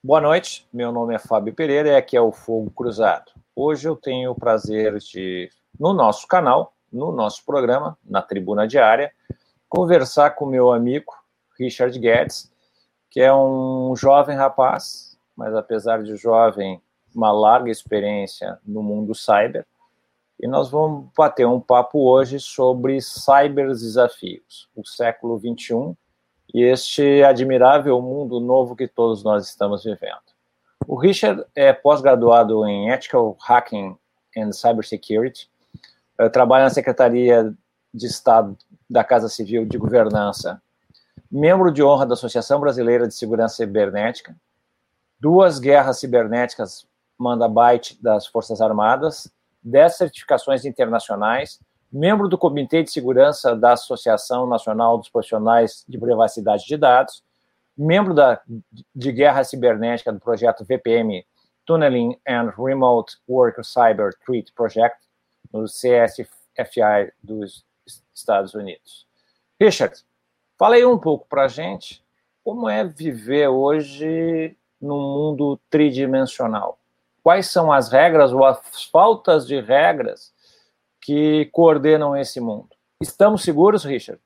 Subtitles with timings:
[0.00, 3.32] Boa noite, meu nome é Fábio Pereira e aqui é o Fogo Cruzado.
[3.54, 9.10] Hoje eu tenho o prazer de, no nosso canal, no nosso programa, na Tribuna Diária,
[9.68, 11.12] conversar com meu amigo
[11.58, 12.48] Richard Guedes,
[13.10, 16.80] que é um jovem rapaz, mas apesar de jovem,
[17.12, 19.66] uma larga experiência no mundo cyber.
[20.38, 25.96] E nós vamos bater um papo hoje sobre cyber desafios, o século 21
[26.52, 30.20] e este admirável mundo novo que todos nós estamos vivendo.
[30.86, 33.96] O Richard é pós-graduado em Ethical Hacking
[34.36, 35.50] and Cybersecurity,
[36.18, 37.54] eh, trabalha na Secretaria
[37.92, 38.56] de Estado
[38.88, 40.62] da Casa Civil de Governança,
[41.30, 44.34] membro de honra da Associação Brasileira de Segurança Cibernética,
[45.20, 46.86] duas guerras cibernéticas
[47.18, 49.30] manda byte das Forças Armadas,
[49.62, 51.60] dez certificações internacionais,
[51.90, 57.22] membro do Comitê de Segurança da Associação Nacional dos Profissionais de Privacidade de Dados,
[57.76, 58.40] membro da,
[58.94, 61.24] de guerra cibernética do projeto VPM
[61.64, 64.98] Tunneling and Remote Work Cyber Threat Project,
[65.52, 67.64] no CSFI dos
[68.14, 69.06] Estados Unidos.
[69.60, 69.96] Richard,
[70.58, 72.04] fala aí um pouco para a gente
[72.44, 76.78] como é viver hoje num mundo tridimensional.
[77.22, 80.32] Quais são as regras ou as faltas de regras
[81.08, 82.68] que coordenam esse mundo.
[83.00, 84.20] Estamos seguros, Richard?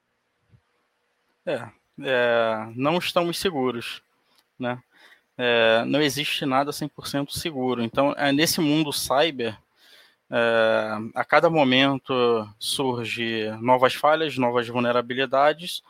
[1.47, 1.69] É,
[2.01, 4.03] é não estamos seguros,
[4.59, 4.83] né?
[5.39, 7.85] É, não existe nada 100% seguro.
[7.85, 9.57] Então, é, nesse mundo cyber,
[10.29, 12.13] é, a cada momento
[12.59, 15.85] surge novas falhas, novas vulnerabilidades,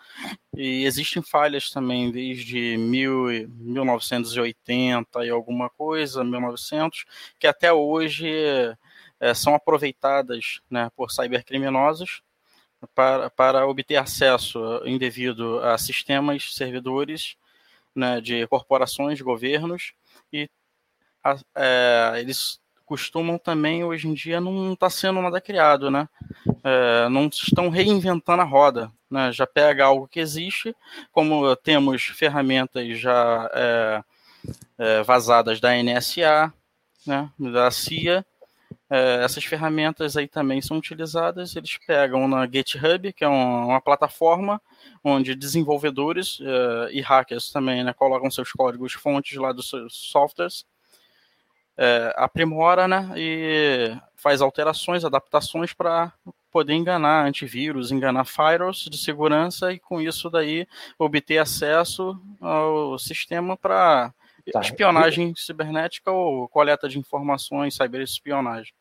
[0.55, 7.07] e existem falhas também desde mil, 1980 e alguma coisa, 1900,
[7.39, 8.77] que até hoje
[9.23, 12.23] é, são aproveitadas né, por cybercriminosos
[12.92, 17.37] para, para obter acesso indevido a sistemas, servidores
[17.95, 19.92] né, de corporações, governos,
[20.33, 20.51] e
[21.23, 26.08] a, é, eles costumam também, hoje em dia, não está sendo nada criado, né?
[26.64, 28.91] É, não estão reinventando a roda.
[29.08, 29.30] Né?
[29.33, 30.75] Já pega algo que existe,
[31.13, 34.05] como temos ferramentas já é,
[34.79, 36.52] é, vazadas da NSA,
[37.07, 38.27] né, da CIA,
[38.95, 41.57] é, essas ferramentas aí também são utilizadas.
[41.57, 44.61] Eles pegam na GitHub, que é uma, uma plataforma
[45.03, 50.67] onde desenvolvedores é, e hackers também né, colocam seus códigos fontes lá dos seus softwares,
[51.75, 56.13] é, aprimora né, e faz alterações, adaptações para
[56.51, 60.67] poder enganar antivírus, enganar firewalls de segurança e com isso daí
[60.98, 64.13] obter acesso ao sistema para
[64.52, 64.61] tá.
[64.61, 68.75] espionagem cibernética ou coleta de informações, cyberespionagem.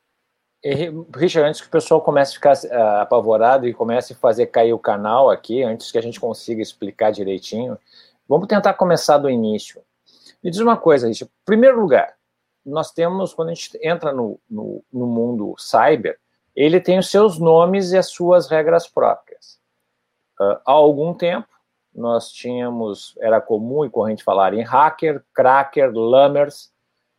[0.64, 4.74] Richard, antes que o pessoal comece a ficar uh, apavorado e comece a fazer cair
[4.74, 7.78] o canal aqui, antes que a gente consiga explicar direitinho,
[8.30, 9.82] vamos tentar começar do início.
[10.44, 11.32] Me diz uma coisa, Richard.
[11.34, 12.16] Em primeiro lugar,
[12.64, 16.20] nós temos, quando a gente entra no, no, no mundo cyber,
[16.56, 19.60] ele tem os seus nomes e as suas regras próprias.
[20.40, 21.48] Uh, há algum tempo,
[21.94, 26.72] nós tínhamos, era comum e corrente falar em hacker, cracker, lammers,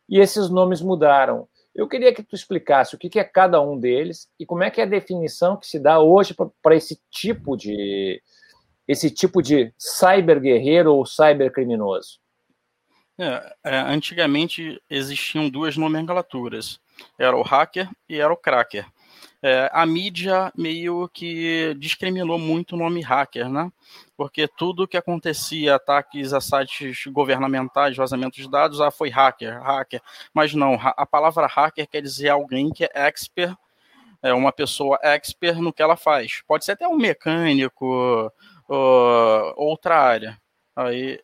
[0.07, 1.47] e esses nomes mudaram.
[1.75, 4.79] Eu queria que tu explicasse o que é cada um deles e como é que
[4.79, 8.21] é a definição que se dá hoje para esse tipo de
[8.87, 12.19] esse tipo de cyber guerreiro ou cyber criminoso.
[13.17, 16.79] É, é, antigamente existiam duas nomenclaturas,
[17.17, 18.85] era o hacker e era o cracker.
[19.41, 23.71] É, a mídia meio que discriminou muito o nome hacker, né?
[24.23, 30.01] Porque tudo que acontecia, ataques a sites governamentais, vazamentos de dados, ah, foi hacker, hacker.
[30.33, 33.53] Mas não, a palavra hacker quer dizer alguém que é expert,
[34.21, 36.41] é uma pessoa expert no que ela faz.
[36.47, 38.31] Pode ser até um mecânico,
[39.57, 40.41] outra área.
[40.73, 41.19] Aí,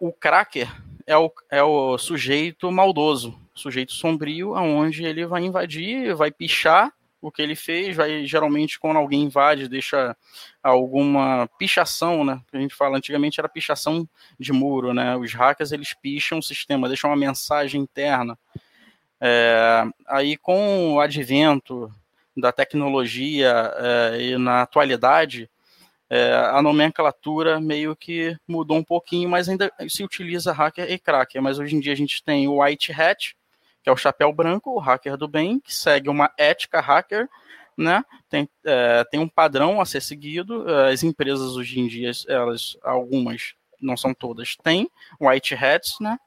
[0.00, 0.74] o cracker
[1.06, 6.90] é o, é o sujeito maldoso, sujeito sombrio, aonde ele vai invadir, vai pichar
[7.20, 10.16] o que ele fez, vai geralmente quando alguém invade, deixa
[10.62, 12.40] alguma pichação, né?
[12.52, 14.08] A gente fala antigamente era pichação
[14.38, 15.16] de muro, né?
[15.16, 18.38] Os hackers eles picham o sistema, deixam uma mensagem interna.
[19.20, 21.92] É, aí com o advento
[22.36, 25.50] da tecnologia é, e na atualidade,
[26.08, 31.42] é, a nomenclatura meio que mudou um pouquinho, mas ainda se utiliza hacker e cracker.
[31.42, 33.36] Mas hoje em dia a gente tem o white hat,
[33.82, 37.28] que é o chapéu branco, o hacker do bem, que segue uma ética hacker,
[37.76, 38.04] né?
[38.28, 40.66] Tem, é, tem um padrão a ser seguido.
[40.68, 44.90] As empresas hoje em dia, elas, algumas, não são todas, têm
[45.20, 46.18] white hats, né?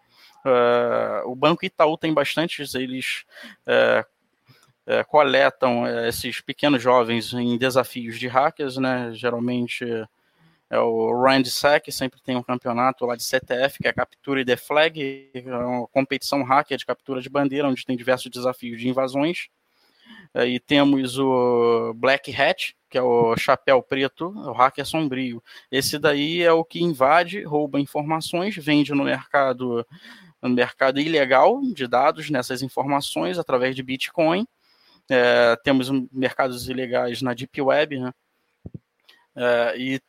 [0.45, 3.23] Uh, o Banco Itaú tem bastantes, eles
[3.65, 4.03] uh,
[4.91, 9.11] uh, coletam esses pequenos jovens em desafios de hackers, né?
[9.13, 9.85] Geralmente
[10.73, 15.29] é o RANDSEC, sempre tem um campeonato lá de CTF, que é Capture the Flag,
[15.31, 19.49] é uma competição hacker de captura de bandeira, onde tem diversos desafios de invasões.
[20.35, 25.43] E temos o Black Hat, que é o chapéu preto, o hacker sombrio.
[25.71, 29.85] Esse daí é o que invade, rouba informações, vende no mercado
[30.41, 34.45] no mercado ilegal de dados nessas informações através de Bitcoin.
[35.07, 38.11] É, temos mercados ilegais na Deep Web, né?
[39.35, 40.01] É, e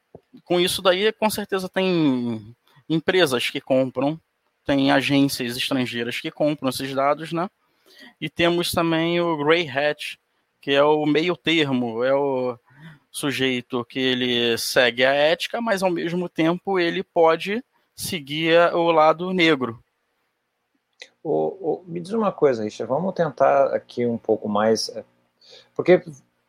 [0.44, 2.54] com isso daí, com certeza tem
[2.88, 4.20] empresas que compram,
[4.64, 7.48] tem agências estrangeiras que compram esses dados, né?
[8.20, 10.18] E temos também o Grey Hat,
[10.60, 12.58] que é o meio termo, é o
[13.10, 17.62] sujeito que ele segue a ética, mas ao mesmo tempo ele pode
[17.94, 19.82] seguir o lado negro.
[21.22, 25.04] O, o, me diz uma coisa, Richard, vamos tentar aqui um pouco mais, é,
[25.74, 26.02] porque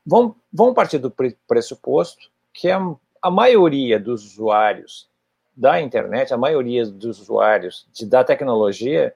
[0.06, 1.14] vamos, vamos partir do
[1.48, 2.80] pressuposto que a,
[3.22, 5.10] a maioria dos usuários
[5.56, 9.14] da internet, a maioria dos usuários de, da tecnologia,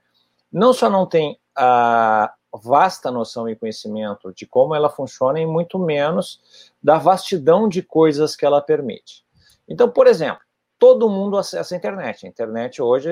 [0.51, 5.79] não só não tem a vasta noção e conhecimento de como ela funciona, e muito
[5.79, 9.25] menos da vastidão de coisas que ela permite.
[9.67, 10.41] Então, por exemplo,
[10.77, 12.25] todo mundo acessa a internet.
[12.25, 13.09] A internet hoje,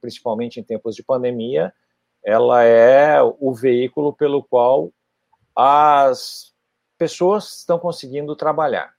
[0.00, 1.72] principalmente em tempos de pandemia,
[2.24, 4.90] ela é o veículo pelo qual
[5.54, 6.52] as
[6.98, 8.94] pessoas estão conseguindo trabalhar.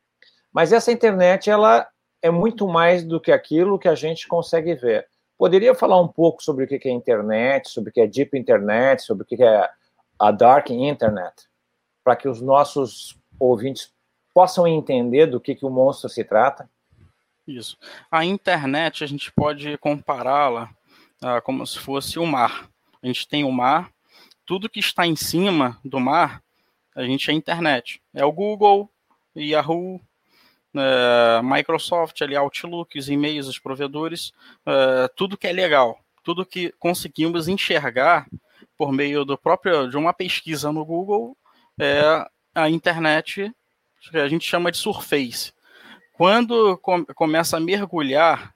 [0.54, 1.88] Mas essa internet, ela
[2.22, 5.08] é muito mais do que aquilo que a gente consegue ver.
[5.38, 9.02] Poderia falar um pouco sobre o que é internet, sobre o que é deep internet,
[9.02, 9.70] sobre o que é
[10.20, 11.48] a dark internet,
[12.04, 13.92] para que os nossos ouvintes
[14.34, 16.70] possam entender do que, que o monstro se trata?
[17.48, 17.78] Isso.
[18.10, 20.70] A internet, a gente pode compará-la
[21.22, 22.70] ah, como se fosse o mar.
[23.02, 23.92] A gente tem o mar,
[24.46, 26.42] tudo que está em cima do mar,
[26.96, 28.02] a gente é internet.
[28.14, 28.90] É o Google,
[29.36, 30.00] Yahoo,
[30.76, 34.34] é, Microsoft, ali, Outlook, os e-mails, os provedores,
[34.66, 38.28] é, tudo que é legal, tudo que conseguimos enxergar
[38.78, 41.38] por meio do próprio de uma pesquisa no Google
[41.80, 43.52] é a internet
[44.12, 45.54] que a gente chama de surface.
[46.14, 48.54] Quando com, começa a mergulhar,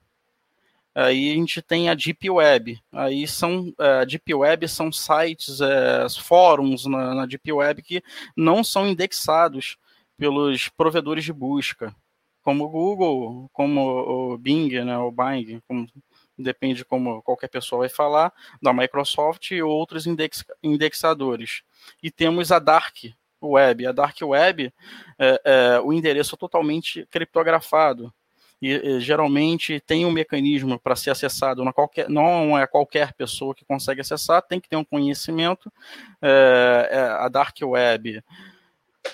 [0.93, 2.79] aí a gente tem a Deep Web.
[2.91, 8.03] Aí são a Deep Web são sites, é, fóruns na, na Deep Web que
[8.35, 9.77] não são indexados
[10.17, 11.95] pelos provedores de busca,
[12.47, 15.85] como o Google, como o Bing, né, o Bing, como,
[16.39, 21.61] depende como qualquer pessoa vai falar, da Microsoft e outros index, indexadores.
[22.01, 22.95] E temos a Dark,
[23.43, 23.85] Web.
[23.85, 24.73] A Dark Web,
[25.19, 28.13] é, é, o endereço totalmente criptografado.
[28.61, 33.53] E, e geralmente tem um mecanismo para ser acessado, não, qualquer, não é qualquer pessoa
[33.53, 35.69] que consegue acessar, tem que ter um conhecimento.
[36.21, 38.23] É, é a Dark Web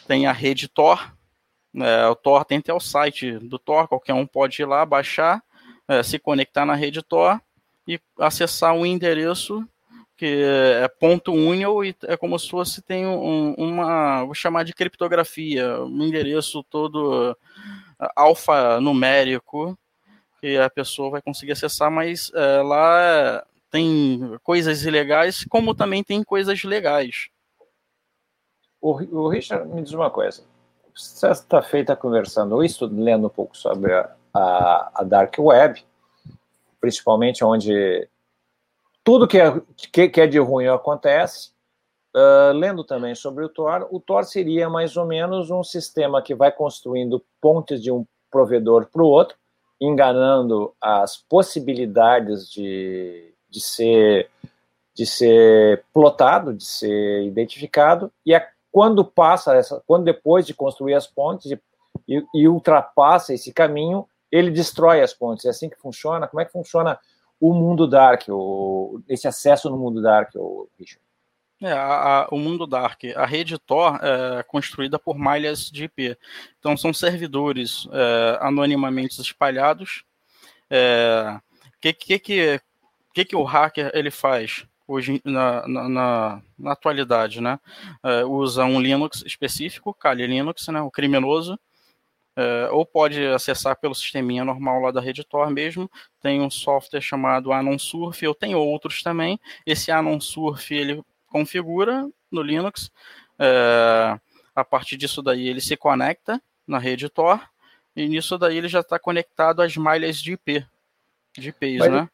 [0.07, 1.15] tem a rede Tor,
[1.75, 5.43] é, o Tor tem até o site do Tor, qualquer um pode ir lá, baixar,
[5.87, 7.41] é, se conectar na rede Tor
[7.87, 9.67] e acessar um endereço
[10.15, 10.43] que
[10.81, 15.81] é ponto único e é como se fosse tem um, uma, vou chamar de criptografia,
[15.81, 17.35] um endereço todo uh,
[18.15, 19.77] alfanumérico
[20.39, 26.23] que a pessoa vai conseguir acessar, mas é, lá tem coisas ilegais, como também tem
[26.23, 27.29] coisas legais.
[28.79, 30.43] O, o Richard me diz uma coisa.
[30.95, 35.83] Sexta-feira conversando, ou estou lendo um pouco sobre a, a, a Dark Web,
[36.79, 38.07] principalmente onde
[39.03, 41.51] tudo que é, que, que é de ruim acontece.
[42.15, 46.35] Uh, lendo também sobre o Tor, o Tor seria mais ou menos um sistema que
[46.35, 49.35] vai construindo pontes de um provedor para o outro,
[49.81, 54.29] enganando as possibilidades de, de ser
[54.93, 60.95] de ser plotado, de ser identificado, e é quando passa essa, quando depois de construir
[60.95, 61.61] as pontes e,
[62.07, 65.45] e, e ultrapassa esse caminho, ele destrói as pontes.
[65.45, 66.27] É assim que funciona.
[66.27, 66.99] Como é que funciona
[67.39, 71.03] o mundo dark, o, esse acesso no mundo dark, o Richard?
[71.61, 76.17] É, a, a, o mundo dark, a rede Tor é construída por malhas de IP.
[76.57, 80.03] Então são servidores é, anonimamente espalhados.
[80.63, 81.39] O é,
[81.79, 82.61] que, que, que,
[83.13, 87.59] que, que o hacker ele faz hoje na, na, na atualidade, né?
[88.03, 90.81] É, usa um Linux específico, Kali Linux, né?
[90.81, 91.57] O criminoso
[92.35, 95.89] é, ou pode acessar pelo sisteminha normal lá da rede Tor mesmo.
[96.21, 99.39] Tem um software chamado AnonSurf, eu tenho outros também.
[99.65, 102.91] Esse AnonSurf ele configura no Linux.
[103.37, 104.19] É,
[104.55, 107.41] a partir disso daí ele se conecta na rede Tor
[107.95, 110.65] e nisso daí ele já está conectado às malhas de IP,
[111.37, 112.09] de IPs, Mas, né?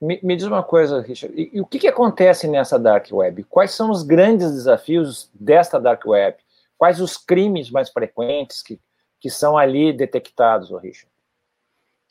[0.00, 3.44] Me, me, diz uma coisa, Richard, e, e, o que, que acontece nessa Dark Web?
[3.44, 6.38] Quais são os grandes desafios desta Dark Web?
[6.76, 8.80] Quais os crimes mais frequentes que,
[9.20, 11.10] que são ali detectados, Richard?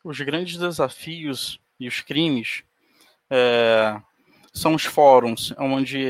[0.07, 2.63] os grandes desafios e os crimes
[3.29, 3.99] é,
[4.53, 6.07] são os fóruns, onde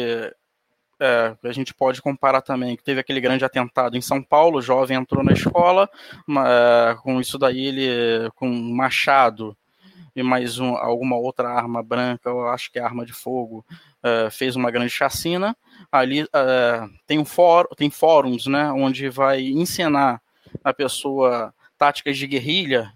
[1.00, 4.62] é, a gente pode comparar também, que teve aquele grande atentado em São Paulo, o
[4.62, 5.89] jovem entrou na escola,
[6.27, 9.57] uma, com isso daí ele, com machado
[10.17, 13.63] e mais um, alguma outra arma branca, eu acho que é arma de fogo,
[14.01, 15.55] é, fez uma grande chacina.
[15.91, 20.19] Ali é, tem, um fórum, tem fóruns, né, onde vai ensinar
[20.63, 22.91] a pessoa táticas de guerrilha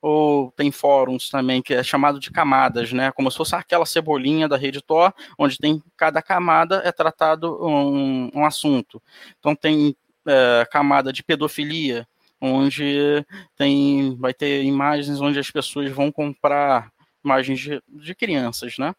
[0.00, 3.10] ou tem fóruns também que é chamado de camadas, né?
[3.12, 8.30] Como se fosse aquela cebolinha da rede Tor, onde tem cada camada é tratado um,
[8.32, 9.02] um assunto.
[9.38, 9.94] Então tem
[10.26, 12.06] é, camada de pedofilia,
[12.40, 13.24] onde
[13.56, 16.90] tem vai ter imagens onde as pessoas vão comprar
[17.24, 18.94] imagens de, de crianças, né?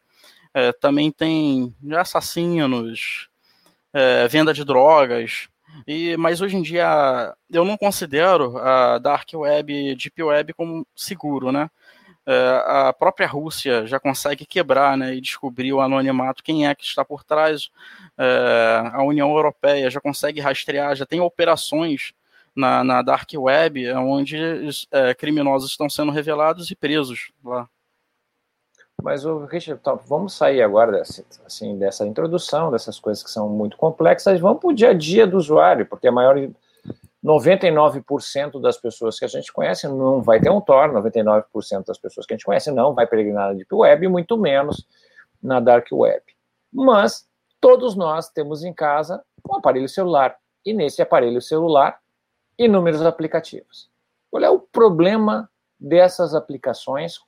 [0.54, 3.30] É, também tem assassinos,
[3.94, 5.48] é, venda de drogas,
[5.88, 11.52] e, mas hoje em dia eu não considero a Dark Web, Deep Web como seguro,
[11.52, 11.70] né?
[12.26, 16.84] É, a própria Rússia já consegue quebrar né, e descobrir o anonimato, quem é que
[16.84, 17.70] está por trás.
[18.18, 22.14] É, a União Europeia já consegue rastrear, já tem operações
[22.55, 24.38] na, na Dark Web onde
[24.91, 27.67] é, criminosos estão sendo revelados e presos lá.
[29.01, 33.50] Mas, o Richard, tá, vamos sair agora dessa, assim, dessa introdução, dessas coisas que são
[33.50, 36.38] muito complexas, vamos para o dia a dia do usuário, porque a maior
[37.24, 42.25] 99% das pessoas que a gente conhece não vai ter um Tor, 99% das pessoas
[42.25, 44.86] que a gente conhece não vai peregrinar na Deep Web, muito menos
[45.41, 46.24] na Dark Web.
[46.72, 47.27] Mas
[47.60, 52.00] todos nós temos em casa um aparelho celular, e nesse aparelho celular,
[52.63, 53.89] inúmeros aplicativos.
[54.30, 55.50] Qual é o problema
[55.80, 57.20] dessas aplicações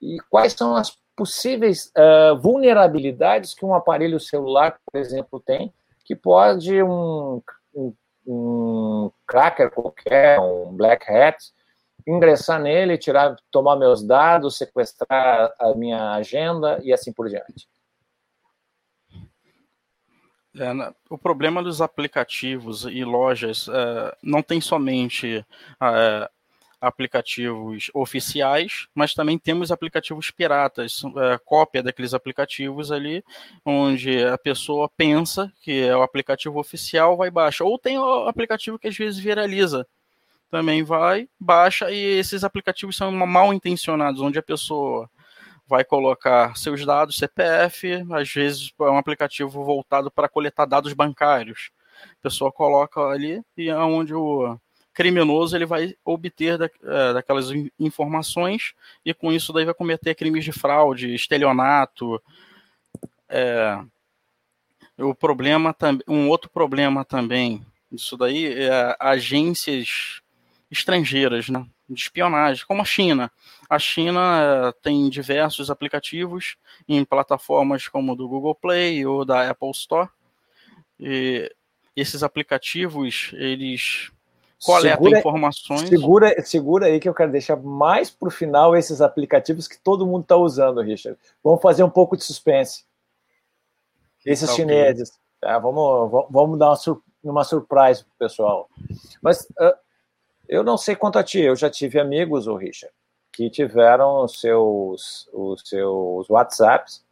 [0.00, 5.72] e quais são as possíveis uh, vulnerabilidades que um aparelho celular, por exemplo, tem,
[6.04, 7.40] que pode um,
[7.74, 7.94] um,
[8.26, 11.38] um cracker qualquer, um black hat,
[12.06, 17.68] ingressar nele, tirar, tomar meus dados, sequestrar a minha agenda e assim por diante.
[20.56, 25.44] É, o problema dos aplicativos e lojas é, não tem somente
[25.80, 26.30] é,
[26.80, 33.24] aplicativos oficiais, mas também temos aplicativos piratas, é, cópia daqueles aplicativos ali,
[33.64, 37.64] onde a pessoa pensa que é o aplicativo oficial, vai baixa.
[37.64, 39.86] Ou tem o aplicativo que às vezes viraliza,
[40.50, 45.10] também vai, baixa, e esses aplicativos são mal intencionados, onde a pessoa
[45.66, 51.70] vai colocar seus dados, CPF, às vezes é um aplicativo voltado para coletar dados bancários.
[52.18, 54.58] A pessoa coloca ali e é onde o
[54.92, 60.44] criminoso ele vai obter da, é, daquelas informações e com isso daí vai cometer crimes
[60.44, 62.22] de fraude, estelionato.
[63.28, 63.78] É,
[64.98, 65.74] o problema
[66.06, 70.20] um outro problema também isso daí é agências
[70.70, 73.30] estrangeiras, né, de espionagem, como a China.
[73.68, 76.56] A China é, tem diversos aplicativos
[76.88, 80.08] em plataformas como do Google Play ou da Apple Store.
[80.98, 81.52] E
[81.96, 84.10] esses aplicativos eles
[84.64, 85.88] coleta segura, informações.
[85.88, 90.06] Segura, segura aí que eu quero deixar mais para o final esses aplicativos que todo
[90.06, 91.18] mundo está usando, Richard.
[91.42, 92.84] Vamos fazer um pouco de suspense.
[94.24, 95.10] Esses tá chineses.
[95.10, 95.20] Okay.
[95.40, 98.68] Tá, vamos, vamos dar uma, sur uma surpresa para o pessoal.
[99.20, 99.74] Mas uh,
[100.48, 102.94] eu não sei quanto a ti, eu já tive amigos, o Richard,
[103.32, 107.04] que tiveram os seus, os seus WhatsApps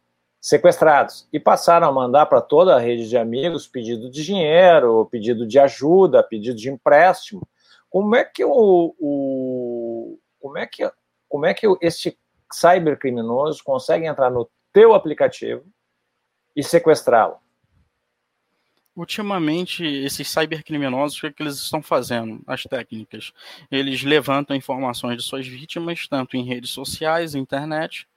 [0.43, 5.47] sequestrados e passaram a mandar para toda a rede de amigos pedido de dinheiro, pedido
[5.47, 7.47] de ajuda, pedido de empréstimo.
[7.89, 10.91] Como é que o, o como é que
[11.29, 12.19] como é que este
[12.53, 15.63] cybercriminoso consegue entrar no teu aplicativo
[16.55, 17.42] e sequestrá-lo?
[18.95, 22.41] Ultimamente, esses cybercriminosos, o que, é que eles estão fazendo?
[22.45, 23.33] As técnicas.
[23.71, 28.07] Eles levantam informações de suas vítimas, tanto em redes sociais, internet,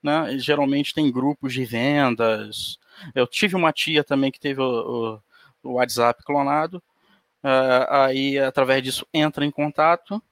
[0.00, 0.38] né?
[0.38, 2.78] geralmente tem grupos de vendas.
[3.14, 5.20] Eu tive uma tia também que teve o,
[5.64, 6.82] o, o WhatsApp clonado.
[7.42, 10.22] Uh, aí, através disso, entra em contato.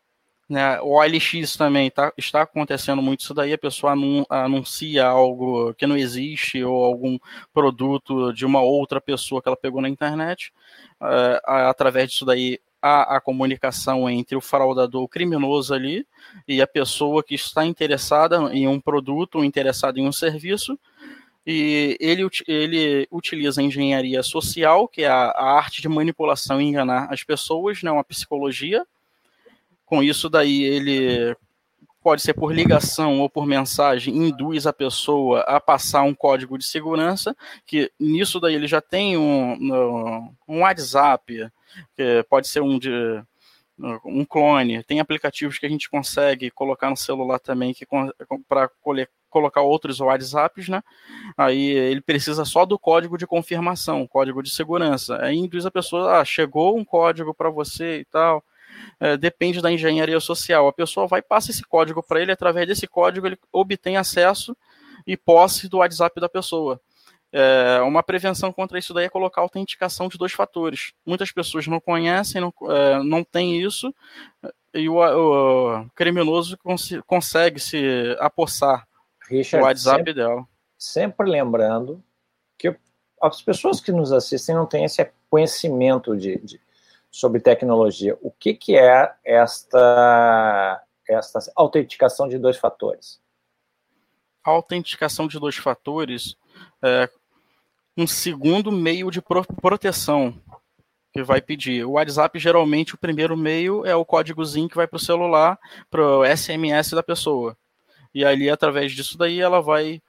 [0.51, 0.81] Né?
[0.81, 3.53] O OLX também tá, está acontecendo muito isso daí.
[3.53, 7.19] A pessoa anun, anuncia algo que não existe ou algum
[7.55, 10.53] produto de uma outra pessoa que ela pegou na internet.
[11.01, 16.05] Uh, através disso daí, a, a comunicação entre o fraudador, criminoso ali,
[16.49, 20.77] e a pessoa que está interessada em um produto ou interessada em um serviço,
[21.47, 26.65] e ele, ele utiliza a engenharia social, que é a, a arte de manipulação e
[26.65, 28.85] enganar as pessoas, né, uma psicologia.
[29.91, 31.37] Com isso daí ele
[32.01, 36.65] pode ser por ligação ou por mensagem, induz a pessoa a passar um código de
[36.65, 41.51] segurança, que nisso daí ele já tem um, um WhatsApp,
[41.97, 43.21] que pode ser um de
[44.05, 44.85] um clone.
[44.85, 47.85] Tem aplicativos que a gente consegue colocar no celular também que
[48.49, 48.71] para
[49.29, 50.85] colocar outros WhatsApps, né?
[51.37, 55.21] Aí ele precisa só do código de confirmação, código de segurança.
[55.21, 58.45] Aí induz a pessoa, ah, chegou um código para você e tal.
[58.99, 60.69] É, depende da engenharia social.
[60.69, 64.57] A pessoa vai passa esse código para ele, através desse código ele obtém acesso
[65.07, 66.81] e posse do WhatsApp da pessoa.
[67.33, 70.93] É, uma prevenção contra isso daí é colocar autenticação de dois fatores.
[71.07, 73.95] Muitas pessoas não conhecem, não, é, não tem isso,
[74.75, 78.87] e o, o criminoso cons consegue se apossar
[79.29, 80.45] Richard, o WhatsApp sempre, dela.
[80.77, 82.03] Sempre lembrando
[82.59, 82.75] que
[83.23, 86.61] as pessoas que nos assistem não têm esse conhecimento de, de
[87.11, 88.17] sobre tecnologia.
[88.23, 93.21] O que, que é esta, esta autenticação de dois fatores?
[94.45, 96.37] A autenticação de dois fatores
[96.83, 97.11] é,
[97.97, 100.35] um segundo meio de pro proteção
[101.13, 101.85] que vai pedir.
[101.85, 105.59] O WhatsApp, geralmente, o primeiro meio é o códigozinho que vai para o celular,
[105.91, 107.57] para o SMS da pessoa.
[108.15, 110.01] E ali, através disso daí, ela vai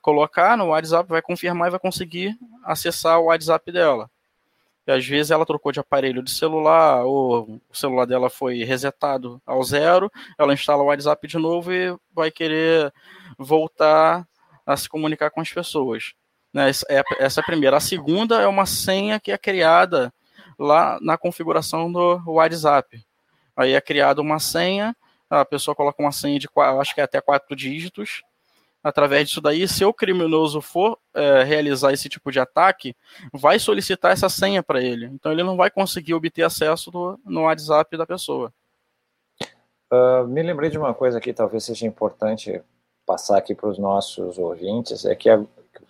[0.00, 4.10] colocar no WhatsApp, vai confirmar e vai conseguir acessar o WhatsApp dela.
[4.86, 9.40] E às vezes ela trocou de aparelho de celular, ou o celular dela foi resetado
[9.46, 12.92] ao zero, ela instala o WhatsApp de novo e vai querer
[13.38, 14.26] voltar
[14.66, 16.12] a se comunicar com as pessoas.
[16.52, 16.70] Né?
[16.88, 17.76] É, essa é a primeira.
[17.76, 20.12] A segunda é uma senha que é criada
[20.58, 23.02] lá na configuração do WhatsApp.
[23.56, 24.96] Aí é criada uma senha,
[25.28, 26.48] a pessoa coloca uma senha de,
[26.80, 28.22] acho que é até quatro dígitos.
[28.82, 32.96] Através disso daí, se o criminoso for é, realizar esse tipo de ataque,
[33.32, 35.06] vai solicitar essa senha para ele.
[35.06, 38.52] Então ele não vai conseguir obter acesso do, no WhatsApp da pessoa.
[39.92, 42.62] Uh, me lembrei de uma coisa que talvez seja importante
[43.04, 45.44] passar aqui para os nossos ouvintes, é que a,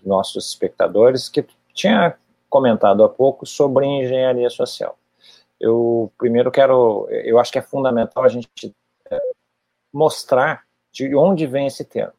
[0.05, 1.45] nossos espectadores, que
[1.75, 2.17] tinha
[2.49, 4.99] comentado há pouco sobre engenharia social.
[5.59, 8.75] Eu primeiro quero, eu acho que é fundamental a gente
[9.11, 9.21] é,
[9.93, 12.15] mostrar de onde vem esse termo.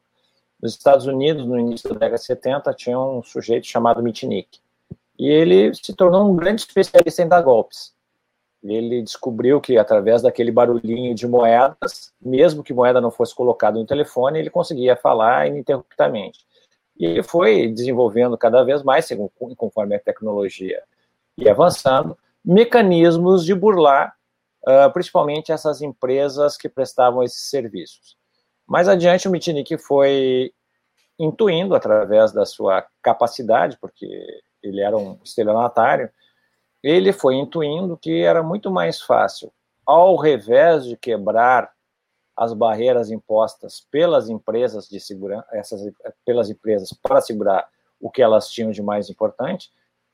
[0.62, 4.60] Nos Estados Unidos, no início da década de 70, tinha um sujeito chamado Mitnick.
[5.18, 7.92] E ele se tornou um grande especialista em dar golpes.
[8.62, 13.84] Ele descobriu que, através daquele barulhinho de moedas, mesmo que moeda não fosse colocada no
[13.84, 16.46] telefone, ele conseguia falar ininterruptamente.
[16.96, 19.08] E ele foi desenvolvendo cada vez mais,
[19.56, 20.80] conforme a tecnologia
[21.36, 24.14] ia avançando, mecanismos de burlar,
[24.66, 28.16] uh, principalmente essas empresas que prestavam esses serviços.
[28.72, 30.50] Mais adiante, o Mitnick foi
[31.18, 34.08] intuindo, através da sua capacidade, porque
[34.62, 36.08] ele era um estelionatário,
[36.82, 39.52] ele foi intuindo que era muito mais fácil,
[39.84, 41.70] ao revés de quebrar
[42.34, 45.92] as barreiras impostas pelas empresas de segurança, essas,
[46.24, 47.68] pelas empresas para segurar
[48.00, 49.70] o que elas tinham de mais importante,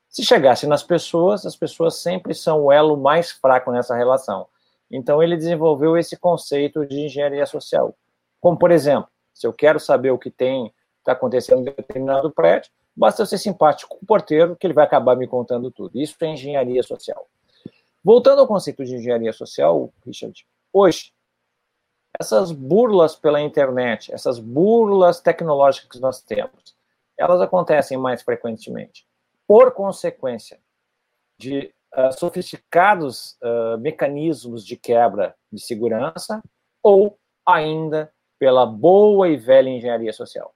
[0.09, 4.49] se chegasse nas pessoas, as pessoas sempre são o elo mais fraco nessa relação.
[4.91, 7.95] Então ele desenvolveu esse conceito de engenharia social.
[8.39, 12.71] Como, por exemplo, se eu quero saber o que tem está acontecendo em determinado prédio,
[12.95, 15.99] basta eu ser simpático com o porteiro que ele vai acabar me contando tudo.
[15.99, 17.27] Isso é engenharia social.
[18.03, 21.13] Voltando ao conceito de engenharia social, Richard, hoje
[22.19, 26.75] essas burlas pela internet, essas burlas tecnológicas que nós temos,
[27.17, 29.05] elas acontecem mais frequentemente.
[29.47, 30.59] Por consequência
[31.37, 36.41] de uh, sofisticados uh, mecanismos de quebra de segurança
[36.83, 40.53] ou ainda pela boa e velha engenharia social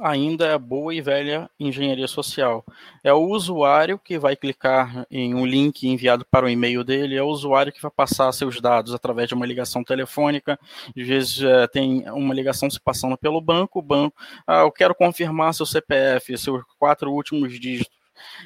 [0.00, 2.64] ainda é boa e velha engenharia social.
[3.04, 7.22] É o usuário que vai clicar em um link enviado para o e-mail dele, é
[7.22, 10.58] o usuário que vai passar seus dados através de uma ligação telefônica.
[10.96, 14.94] Às vezes é, tem uma ligação se passando pelo banco, o banco, ah, eu quero
[14.94, 18.00] confirmar seu CPF, seus quatro últimos dígitos.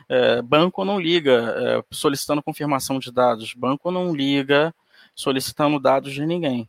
[0.09, 4.75] É, banco não liga é, solicitando confirmação de dados, banco não liga
[5.14, 6.69] solicitando dados de ninguém.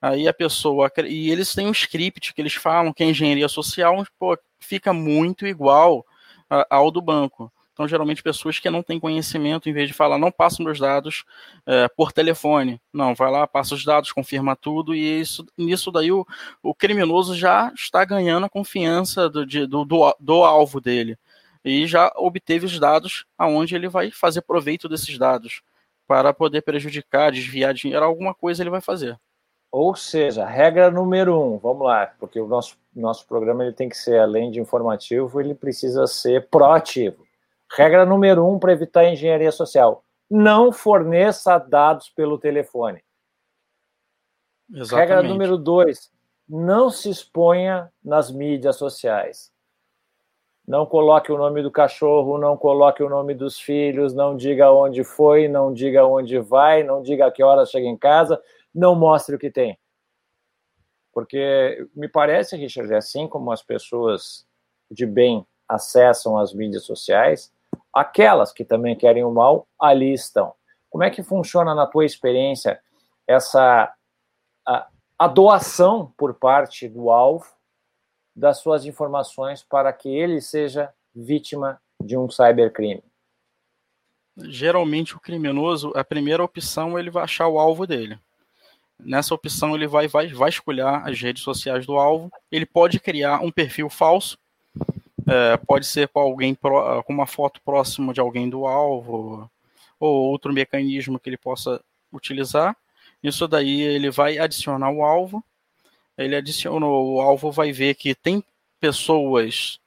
[0.00, 0.90] Aí a pessoa.
[1.06, 5.46] E eles têm um script que eles falam que é engenharia social, pô, fica muito
[5.46, 6.04] igual
[6.68, 7.52] ao do banco.
[7.72, 11.24] Então, geralmente, pessoas que não têm conhecimento, em vez de falar, não passam meus dados
[11.64, 12.78] é, por telefone.
[12.92, 16.26] Não, vai lá, passa os dados, confirma tudo, e isso, nisso daí o,
[16.62, 21.16] o criminoso já está ganhando a confiança do, de, do, do, do alvo dele.
[21.64, 25.62] E já obteve os dados aonde ele vai fazer proveito desses dados
[26.06, 29.18] para poder prejudicar, desviar dinheiro, alguma coisa ele vai fazer.
[29.72, 33.96] Ou seja, regra número um, vamos lá, porque o nosso, nosso programa ele tem que
[33.96, 37.24] ser, além de informativo, ele precisa ser proativo.
[37.70, 43.00] Regra número um para evitar a engenharia social: não forneça dados pelo telefone.
[44.72, 45.08] Exatamente.
[45.08, 46.10] Regra número dois:
[46.48, 49.52] não se exponha nas mídias sociais.
[50.66, 55.02] não coloque o nome do cachorro, não coloque o nome dos filhos, não diga onde
[55.02, 58.40] foi, não diga onde vai, não diga a que hora chega em casa,
[58.74, 59.78] não mostre o que tem.
[61.12, 64.46] Porque me parece, Richard, assim como as pessoas
[64.90, 67.52] de bem acessam as mídias sociais,
[67.92, 70.54] aquelas que também querem o mal ali estão.
[70.88, 72.80] Como é que funciona na tua experiência
[73.26, 73.94] essa
[74.66, 77.46] a, a doação por parte do alvo
[78.34, 83.04] das suas informações para que ele seja vítima de um cybercrime?
[84.36, 88.18] Geralmente o criminoso, a primeira opção ele vai achar o alvo dele.
[89.04, 92.30] Nessa opção ele vai vai escolher as redes sociais do alvo.
[92.50, 94.38] Ele pode criar um perfil falso
[95.30, 99.48] é, pode ser com alguém com uma foto próxima de alguém do alvo
[99.98, 101.80] ou outro mecanismo que ele possa
[102.12, 102.76] utilizar.
[103.22, 105.44] Isso daí ele vai adicionar o alvo.
[106.18, 108.42] Ele adicionou o alvo, vai ver que tem
[108.80, 109.78] pessoas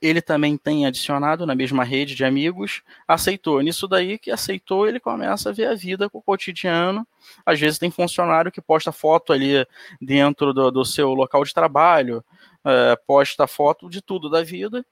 [0.00, 3.60] ele também tem adicionado na mesma rede de amigos, aceitou.
[3.60, 7.06] Nisso daí que aceitou, ele começa a ver a vida com o cotidiano.
[7.44, 9.66] Às vezes tem funcionário que posta foto ali
[10.00, 12.24] dentro do, do seu local de trabalho,
[12.64, 14.84] é, posta foto de tudo da vida.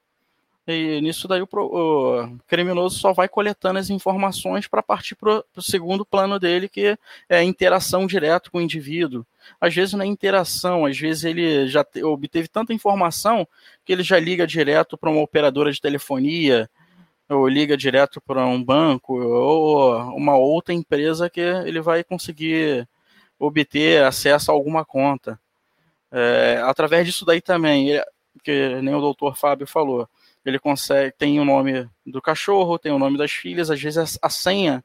[0.66, 5.62] E nisso daí o, o criminoso só vai coletando as informações para partir para o
[5.62, 6.96] segundo plano dele, que
[7.28, 9.26] é a interação direto com o indivíduo.
[9.60, 13.46] Às vezes na interação, às vezes ele já te, obteve tanta informação
[13.84, 16.70] que ele já liga direto para uma operadora de telefonia,
[17.28, 22.86] ou liga direto para um banco, ou uma outra empresa que ele vai conseguir
[23.38, 25.40] obter acesso a alguma conta.
[26.12, 28.00] É, através disso daí também,
[28.44, 30.08] que nem o doutor Fábio falou,
[30.44, 34.28] ele consegue, tem o nome do cachorro, tem o nome das filhas, às vezes a,
[34.28, 34.84] senha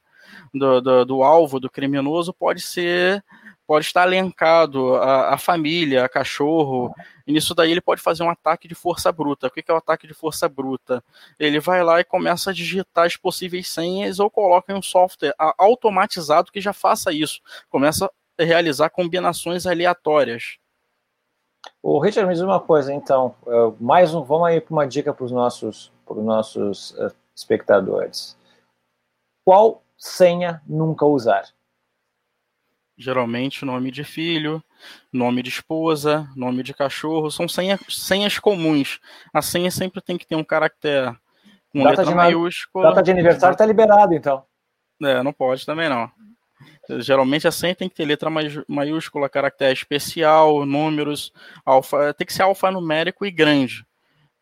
[0.52, 3.24] do, do, do, alvo, do criminoso, pode ser,
[3.66, 6.94] pode estar alencado a, a, família, a cachorro,
[7.26, 9.48] e nisso daí ele pode fazer um ataque de força bruta.
[9.48, 11.02] O que é o ataque de força bruta?
[11.38, 15.34] Ele vai lá e começa a digitar as possíveis senhas ou coloca em um software
[15.58, 17.40] automatizado que já faça isso.
[17.68, 20.58] Começa a realizar combinações aleatórias.
[21.82, 25.12] O Richard, me diz uma coisa, então, uh, mais um, vamos aí para uma dica
[25.12, 28.36] para os nossos, pros nossos uh, espectadores.
[29.44, 31.44] Qual senha nunca usar?
[32.96, 34.62] Geralmente nome de filho,
[35.12, 39.00] nome de esposa, nome de cachorro, são senha, senhas comuns.
[39.32, 41.16] A senha sempre tem que ter um caractere
[41.70, 42.88] com data letra de maiúscula.
[42.88, 44.44] Data de aniversário está liberado, então.
[45.02, 46.10] É, não pode também não.
[46.98, 48.30] Geralmente a senha tem que ter letra
[48.66, 51.32] maiúscula, caractere especial, números,
[51.64, 53.86] alfa, tem que ser alfanumérico e grande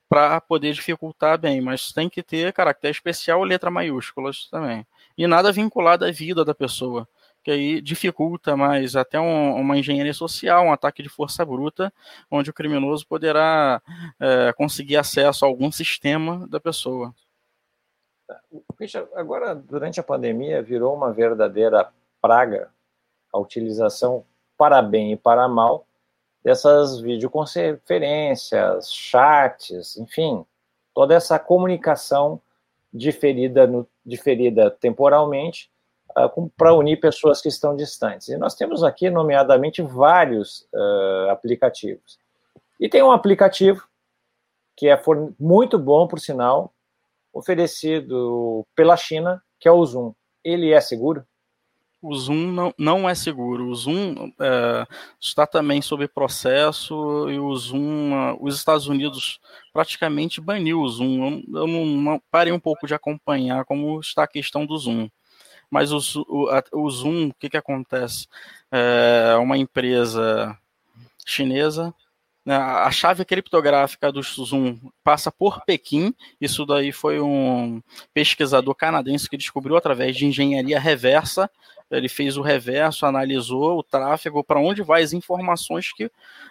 [0.08, 4.86] para poder dificultar bem, mas tem que ter caractere especial e letra maiúsculas também.
[5.18, 7.08] E nada vinculado à vida da pessoa,
[7.42, 11.92] que aí dificulta mais até um, uma engenharia social, um ataque de força bruta,
[12.30, 13.82] onde o criminoso poderá
[14.20, 17.14] é, conseguir acesso a algum sistema da pessoa.
[18.78, 21.92] Richard, agora, durante a pandemia, virou uma verdadeira
[22.26, 22.70] praga
[23.32, 24.24] a utilização
[24.58, 25.86] para bem e para mal
[26.42, 30.44] dessas videoconferências, chats, enfim,
[30.94, 32.40] toda essa comunicação
[32.92, 35.70] diferida, no, diferida temporalmente
[36.16, 38.28] uh, para unir pessoas que estão distantes.
[38.28, 42.18] E nós temos aqui, nomeadamente, vários uh, aplicativos.
[42.80, 43.86] E tem um aplicativo
[44.76, 45.00] que é
[45.38, 46.72] muito bom, por sinal,
[47.32, 50.12] oferecido pela China, que é o Zoom.
[50.44, 51.24] Ele é seguro?
[52.06, 53.68] O Zoom não, não é seguro.
[53.68, 54.86] O Zoom é,
[55.20, 59.40] está também sob processo e o Zoom, os Estados Unidos
[59.72, 61.42] praticamente baniu o Zoom.
[61.48, 65.08] Eu, eu não, não, parei um pouco de acompanhar como está a questão do Zoom.
[65.70, 68.28] Mas o, o, a, o Zoom, o que, que acontece?
[68.70, 70.56] É uma empresa
[71.26, 71.92] chinesa
[72.46, 76.14] né, a chave criptográfica do Zoom passa por Pequim.
[76.40, 77.82] Isso daí foi um
[78.14, 81.50] pesquisador canadense que descobriu através de engenharia reversa
[81.90, 86.10] ele fez o reverso, analisou o tráfego, para onde vai as informações que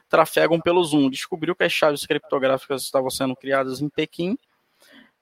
[0.09, 1.09] trafegam pelo Zoom.
[1.09, 4.37] Descobriu que as chaves criptográficas estavam sendo criadas em Pequim.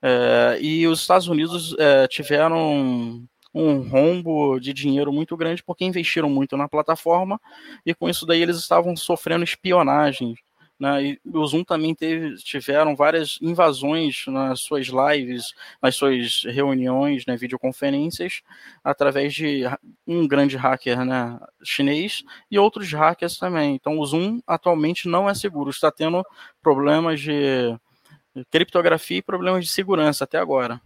[0.02, 6.30] É, e os Estados Unidos é, tiveram um rombo de dinheiro muito grande porque investiram
[6.30, 7.39] muito na plataforma
[7.86, 10.36] e com isso daí eles estavam sofrendo espionagem
[10.84, 11.02] né?
[11.02, 17.38] E o Zoom também teve, tiveram várias invasões nas suas lives, nas suas reuniões, né,
[17.38, 18.41] videoconferências,
[18.84, 19.63] através de
[20.06, 23.76] um grande hacker né, chinês e outros hackers também.
[23.76, 26.22] Então o Zoom atualmente não é seguro, está tendo
[26.62, 27.74] problemas de
[28.52, 30.82] criptografia e problemas de segurança até agora.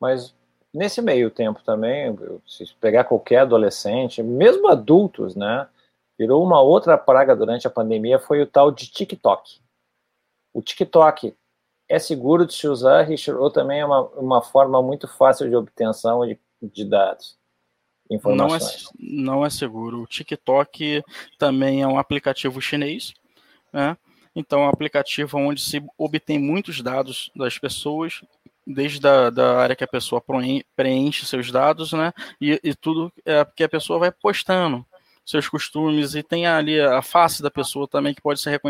[0.00, 0.34] Mas
[0.74, 2.12] nesse meio tempo também,
[2.44, 5.68] se pegar qualquer adolescente, mesmo adultos, né?
[6.18, 9.60] Virou uma outra praga durante a pandemia foi o tal de TikTok.
[10.52, 11.36] O TikTok
[11.88, 15.54] é seguro de se usar, Richard, ou também é uma, uma forma muito fácil de
[15.54, 17.38] obtenção de, de dados?
[18.10, 18.88] Informações.
[18.98, 20.02] Não é, não é seguro.
[20.02, 21.02] O TikTok
[21.38, 23.12] também é um aplicativo chinês,
[23.72, 23.96] né?
[24.34, 28.22] Então, é um aplicativo onde se obtém muitos dados das pessoas,
[28.66, 30.22] desde a da área que a pessoa
[30.74, 32.12] preenche seus dados, né?
[32.40, 34.84] E, e tudo é que a pessoa vai postando
[35.26, 38.60] seus costumes e tem ali a face da pessoa também que pode ser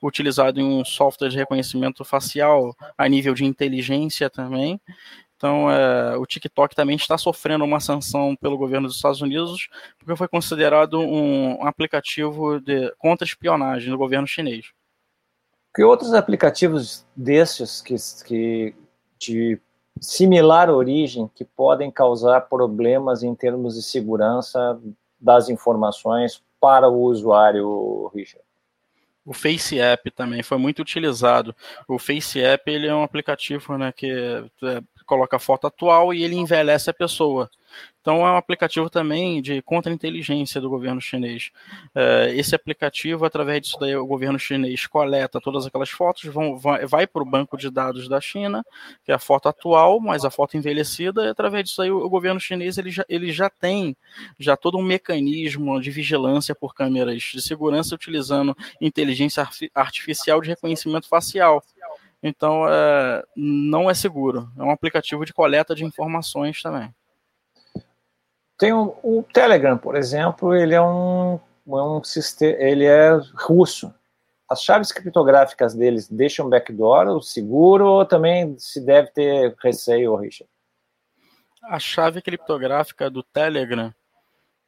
[0.00, 4.80] utilizado em um software de reconhecimento facial a nível de inteligência também.
[5.36, 10.16] Então, é, o TikTok também está sofrendo uma sanção pelo governo dos Estados Unidos porque
[10.16, 14.66] foi considerado um, aplicativo de contra-espionagem do governo chinês.
[15.74, 18.74] Que outros aplicativos destes que, que
[19.18, 19.60] de
[20.00, 24.80] similar origem que podem causar problemas em termos de segurança
[25.24, 28.44] das informações para o usuário, Richard?
[29.24, 31.56] O Face App também foi muito utilizado.
[31.88, 36.22] O Face App ele é um aplicativo né, que é, coloca a foto atual e
[36.22, 37.50] ele envelhece a pessoa.
[38.00, 41.50] Então é um aplicativo também de contra-inteligência do governo chinês.
[41.94, 47.06] É, esse aplicativo, através disso daí, o governo chinês coleta todas aquelas fotos, vão, vai,
[47.06, 48.62] para o banco de dados da China,
[49.04, 52.38] que é a foto atual, mas a foto envelhecida, e através disso aí o governo
[52.38, 53.96] chinês ele já, ele já tem
[54.38, 61.08] já todo um mecanismo de vigilância por câmeras de segurança utilizando inteligência artificial de reconhecimento
[61.08, 61.62] facial.
[62.22, 64.50] Então, é, não é seguro.
[64.58, 66.90] É um aplicativo de coleta de informações também.
[68.64, 73.92] Tem o, o Telegram, por exemplo, ele é um, é um sistema, ele é russo.
[74.48, 80.50] As chaves criptográficas deles deixam backdoor, o seguro, ou também se deve ter receio, Richard?
[81.64, 83.92] A chave criptográfica do Telegram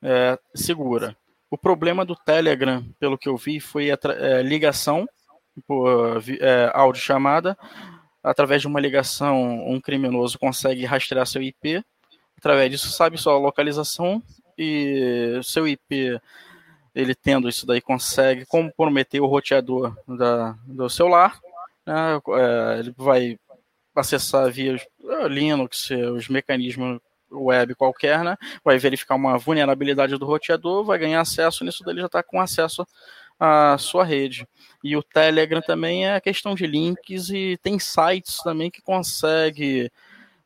[0.03, 1.17] é segura.
[1.51, 5.09] O problema do Telegram, pelo que eu vi, foi a é, ligação
[5.67, 7.57] por é, áudio chamada.
[8.23, 11.83] Através de uma ligação, um criminoso consegue rastrear seu IP
[12.39, 14.23] através disso sabe sua localização
[14.59, 16.21] e seu IP,
[16.95, 21.39] ele tendo isso daí, consegue comprometer o roteador da, do celular.
[21.85, 22.21] Né?
[22.29, 23.39] É, ele vai
[23.95, 28.37] acessar via é, Linux, os mecanismos web qualquer, né?
[28.65, 32.87] vai verificar uma vulnerabilidade do roteador, vai ganhar acesso nisso daí, já está com acesso
[33.39, 34.47] à sua rede.
[34.83, 39.91] E o Telegram também é questão de links e tem sites também que consegue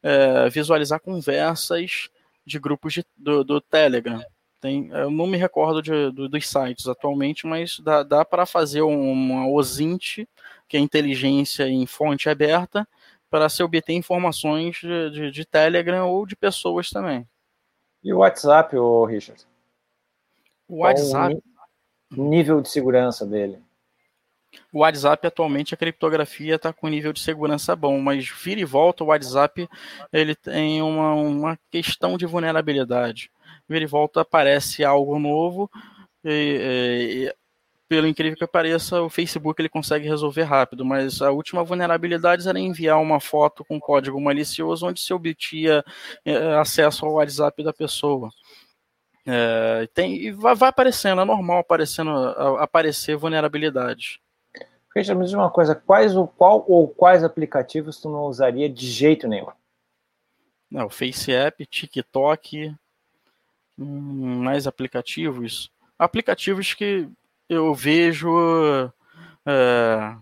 [0.03, 2.09] é, visualizar conversas
[2.45, 4.23] de grupos de, do, do, Telegram.
[4.61, 8.83] Tem, eu não me recordo de, do, dos sites atualmente, mas dá, dá para fazer
[8.83, 10.27] uma OSINT,
[10.69, 12.87] que é inteligência em fonte aberta,
[13.31, 17.27] para se obter informações de, de, de, Telegram ou de pessoas também.
[18.03, 18.75] E o WhatsApp,
[19.09, 19.47] Richard?
[20.69, 21.41] O WhatsApp.
[22.17, 23.63] o nível de segurança dele?
[24.73, 29.05] O WhatsApp atualmente a criptografia está com nível de segurança bom, mas vira e volta
[29.05, 29.69] o WhatsApp
[30.13, 33.31] ele tem uma, uma questão de vulnerabilidade.
[33.69, 35.71] Vira e volta aparece algo novo
[36.25, 37.35] e, e,
[37.91, 42.59] pelo incrível que pareça, o Facebook ele consegue resolver rápido, mas a última vulnerabilidade era
[42.59, 45.85] enviar uma foto com código malicioso onde se obtinha
[46.25, 48.31] é, acesso ao WhatsApp da pessoa.
[49.27, 52.11] É, tem, e vai, vai aparecendo, é normal aparecendo,
[52.59, 54.19] aparecer vulnerabilidades.
[54.95, 58.87] Richard, me diz uma coisa, quais o qual ou quais aplicativos tu não usaria de
[58.87, 59.49] jeito nenhum?
[60.71, 62.75] Não, Face App, TikTok,
[63.79, 65.71] hum, mais aplicativos.
[65.99, 67.09] Aplicativos que
[67.49, 68.29] eu vejo
[69.47, 70.17] é,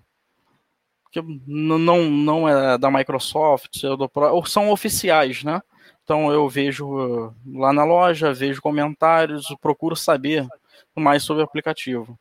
[1.11, 5.61] que não, não é da Microsoft, é do, ou são oficiais, né?
[6.03, 10.47] Então eu vejo lá na loja, vejo comentários, procuro saber
[10.97, 12.19] mais sobre o aplicativo.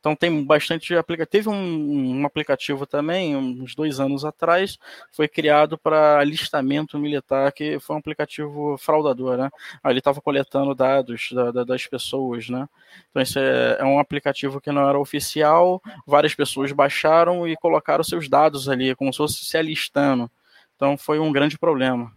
[0.00, 1.30] Então tem bastante aplicativo.
[1.30, 4.78] Teve um, um, aplicativo também, uns dois anos atrás,
[5.12, 9.50] foi criado para alistamento militar, que foi um aplicativo fraudador, né?
[9.86, 12.68] ele estava coletando dados da, da, das pessoas, né?
[13.10, 18.04] Então esse é, é, um aplicativo que não era oficial, várias pessoas baixaram e colocaram
[18.04, 20.30] seus dados ali, como se fosse se alistando.
[20.76, 22.12] Então foi um grande problema.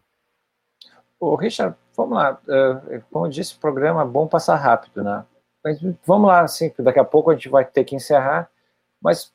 [1.19, 2.39] Ô, Richard, vamos lá.
[2.47, 5.23] Uh, como eu disse, programa é bom passar rápido, né?
[5.63, 8.49] Mas vamos lá, assim, daqui a pouco a gente vai ter que encerrar.
[8.99, 9.33] Mas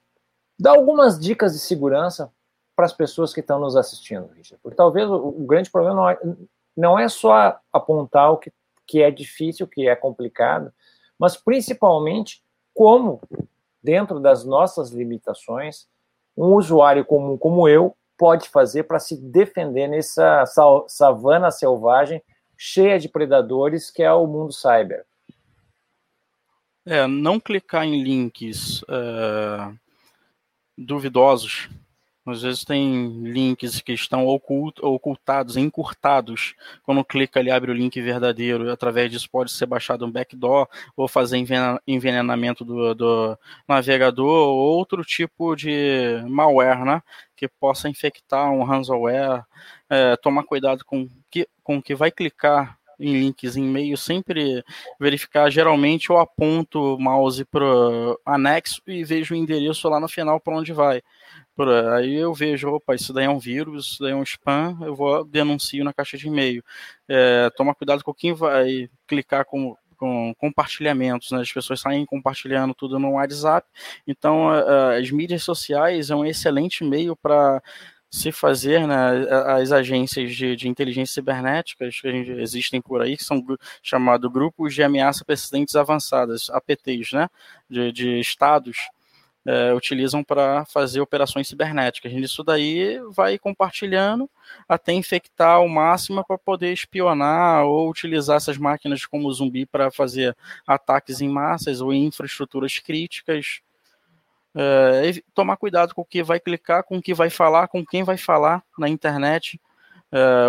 [0.59, 2.33] dá algumas dicas de segurança
[2.75, 4.61] para as pessoas que estão nos assistindo, Richard.
[4.63, 6.19] Porque talvez o, o grande problema não é,
[6.77, 8.53] não é só apontar o que,
[8.87, 10.73] que é difícil, que é complicado,
[11.19, 13.21] mas principalmente como,
[13.83, 15.89] dentro das nossas limitações,
[16.37, 20.45] um usuário comum como eu pode fazer para se defender nessa
[20.89, 22.23] savana selvagem
[22.57, 25.05] cheia de predadores que é o mundo cyber.
[26.87, 29.73] É, não clicar em links é,
[30.79, 31.69] duvidosos,
[32.25, 36.55] Às vezes tem links que estão ocult, ocultados, encurtados.
[36.85, 38.71] Quando clica ali, abre o link verdadeiro.
[38.71, 41.39] Através disso pode ser baixado um backdoor ou fazer
[41.87, 47.03] envenenamento do, do navegador ou outro tipo de malware, né?
[47.37, 49.45] Que possa infectar um ransomware.
[49.91, 54.65] É, tomar cuidado com que, com que vai clicar em links em e-mail, sempre
[54.99, 55.51] verificar.
[55.51, 57.65] Geralmente eu aponto o mouse para
[58.25, 61.03] anexo e vejo o endereço lá no final para onde vai.
[61.55, 64.77] Por aí eu vejo, opa, isso daí é um vírus, isso daí é um spam,
[64.83, 66.63] eu vou denuncio na caixa de e-mail.
[67.09, 71.41] É, toma cuidado com quem vai clicar com, com compartilhamentos, né?
[71.41, 73.67] as pessoas saem compartilhando tudo no WhatsApp.
[74.07, 77.63] Então, as mídias sociais é um excelente meio para
[78.11, 79.27] se fazer, né,
[79.61, 83.45] as agências de, de inteligência cibernéticas que existem por aí, que são
[83.83, 87.29] chamados grupos de ameaça persistentes avançadas, APTs, né,
[87.69, 88.77] de, de estados,
[89.47, 92.13] é, utilizam para fazer operações cibernéticas.
[92.13, 94.29] Isso daí vai compartilhando
[94.69, 100.37] até infectar ao máximo para poder espionar ou utilizar essas máquinas como zumbi para fazer
[100.67, 103.61] ataques em massas ou em infraestruturas críticas.
[104.59, 108.03] É, tomar cuidado com o que vai clicar, com o que vai falar, com quem
[108.03, 109.61] vai falar na internet.
[110.11, 110.47] É,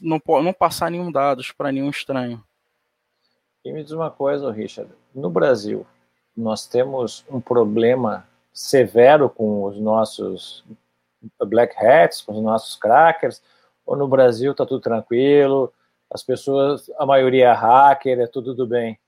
[0.00, 2.42] não, não passar nenhum dados para nenhum estranho.
[3.64, 4.90] E me diz uma coisa, Richard.
[5.14, 5.86] No Brasil,
[6.36, 10.64] nós temos um problema severo com os nossos
[11.46, 13.42] black hats, com os nossos crackers,
[13.84, 15.72] ou no Brasil está tudo tranquilo,
[16.10, 18.98] as pessoas, a maioria é hacker, é tudo do bem?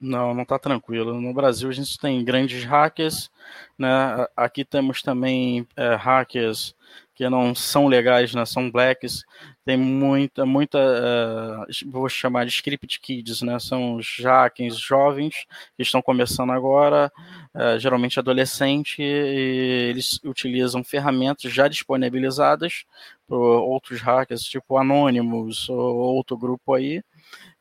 [0.00, 1.20] Não, não está tranquilo.
[1.20, 3.30] No Brasil a gente tem grandes hackers,
[3.78, 4.26] né?
[4.34, 6.74] Aqui temos também é, hackers
[7.20, 8.46] que não são legais, né?
[8.46, 9.26] São blacks.
[9.62, 13.58] Tem muita, muita, uh, vou chamar de script kids, né?
[13.58, 15.44] São os hackers jovens
[15.76, 17.12] que estão começando agora,
[17.54, 22.86] uh, geralmente adolescente, e eles utilizam ferramentas já disponibilizadas
[23.26, 27.02] por outros hackers, tipo Anonymous ou outro grupo aí,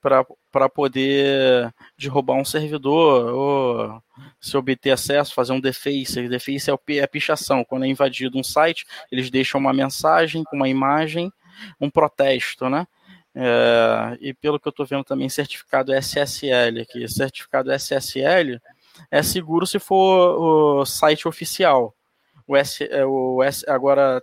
[0.02, 0.25] para
[0.69, 4.03] poder derrubar um servidor ou
[4.39, 6.27] se obter acesso, fazer um deface.
[6.27, 7.63] Deface é, a pichação.
[7.63, 11.31] Quando é invadido um site, eles deixam uma mensagem uma imagem,
[11.79, 12.88] um protesto, né?
[13.35, 17.07] É, e pelo que eu estou vendo também, certificado SSL aqui.
[17.07, 18.59] Certificado SSL
[19.12, 21.95] é seguro se for o site oficial.
[22.47, 24.21] O S, é, o S, agora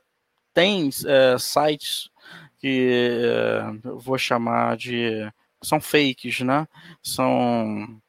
[0.52, 2.10] tem é, sites
[2.58, 5.30] que é, vou chamar de
[5.66, 6.66] são fakes, né?
[7.02, 8.00] São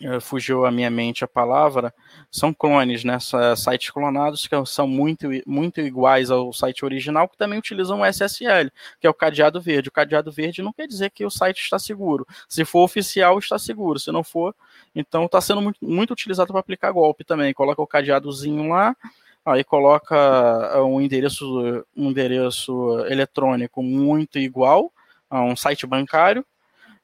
[0.00, 1.94] eh, fugiu a minha mente a palavra,
[2.30, 3.18] são clones, né?
[3.56, 8.70] Sites clonados que são muito, muito iguais ao site original, que também utilizam o SSL,
[9.00, 9.88] que é o cadeado verde.
[9.88, 12.26] O cadeado verde não quer dizer que o site está seguro.
[12.48, 13.98] Se for oficial, está seguro.
[13.98, 14.54] Se não for,
[14.94, 17.54] então está sendo muito, muito utilizado para aplicar golpe também.
[17.54, 18.96] Coloca o cadeadozinho lá,
[19.44, 20.16] aí coloca
[20.74, 24.92] eh, um endereço, um endereço eletrônico muito igual
[25.30, 26.44] a um site bancário,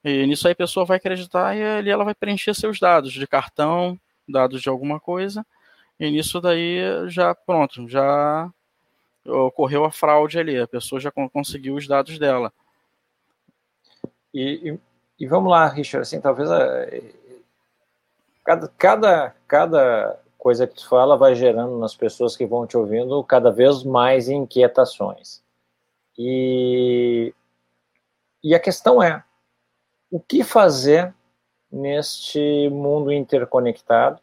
[0.03, 3.27] e nisso aí a pessoa vai acreditar e ali ela vai preencher seus dados de
[3.27, 5.45] cartão, dados de alguma coisa.
[5.99, 8.49] E nisso daí já pronto, já
[9.25, 12.53] ocorreu a fraude ali, a pessoa já conseguiu os dados dela.
[14.33, 14.79] E, e,
[15.19, 16.87] e vamos lá, Richard, assim, talvez a,
[18.43, 23.21] cada, cada, cada coisa que tu fala vai gerando nas pessoas que vão te ouvindo
[23.23, 25.43] cada vez mais inquietações.
[26.17, 27.33] E,
[28.43, 29.23] e a questão é,
[30.11, 31.13] o que fazer
[31.71, 34.19] neste mundo interconectado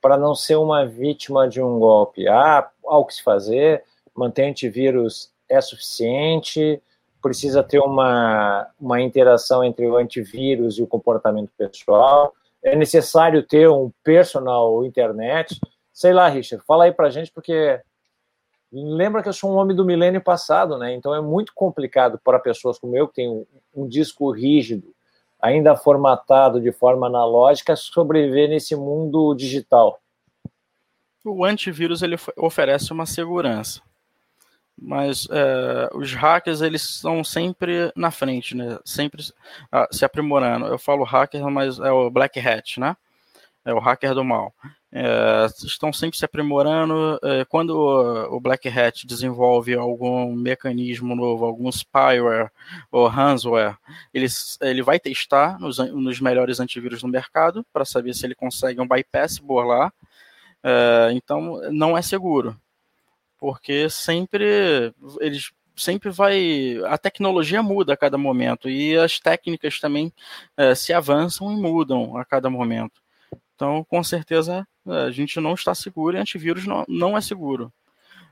[0.00, 2.28] para não ser uma vítima de um golpe.
[2.28, 6.82] Ah, há o que se fazer, manter antivírus é suficiente,
[7.22, 13.68] precisa ter uma, uma interação entre o antivírus e o comportamento pessoal, é necessário ter
[13.68, 15.58] um personal internet.
[15.92, 17.80] Sei lá, Richard, fala aí para gente, porque
[18.72, 20.94] lembra que eu sou um homem do milênio passado, né?
[20.94, 24.94] Então é muito complicado para pessoas como eu, que tem um, um disco rígido,
[25.42, 30.00] ainda formatado de forma analógica, sobreviver nesse mundo digital?
[31.24, 33.82] O antivírus ele oferece uma segurança,
[34.80, 38.78] mas é, os hackers eles estão sempre na frente, né?
[38.84, 39.22] Sempre
[39.70, 40.66] ah, se aprimorando.
[40.66, 42.96] Eu falo hacker, mas é o black hat, né?
[43.64, 44.54] É o hacker do mal
[44.92, 47.18] é, estão sempre se aprimorando.
[47.22, 52.50] É, quando o, Black Hat desenvolve algum mecanismo novo, algum spyware
[52.90, 53.76] ou ransomware,
[54.12, 54.26] ele,
[54.60, 58.86] ele vai testar nos, nos melhores antivírus no mercado para saber se ele consegue um
[58.86, 59.92] bypass lá.
[60.62, 62.56] É, então, não é seguro,
[63.38, 66.78] porque sempre eles sempre vai.
[66.86, 70.12] A tecnologia muda a cada momento e as técnicas também
[70.56, 73.01] é, se avançam e mudam a cada momento.
[73.62, 77.72] Então, com certeza, a gente não está seguro e antivírus não, não é seguro.